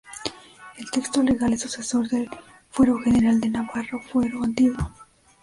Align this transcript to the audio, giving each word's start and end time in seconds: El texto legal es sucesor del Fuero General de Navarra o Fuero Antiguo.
El 0.77 0.89
texto 0.89 1.21
legal 1.21 1.53
es 1.53 1.61
sucesor 1.61 2.07
del 2.09 2.27
Fuero 2.71 2.97
General 3.03 3.39
de 3.39 3.49
Navarra 3.51 3.97
o 3.99 3.99
Fuero 3.99 4.43
Antiguo. 4.43 4.91